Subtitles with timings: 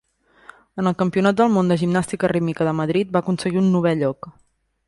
[0.83, 4.35] En el Campionat del Món de Gimnàstica Rítmica de Madrid va aconseguir un novè lloc.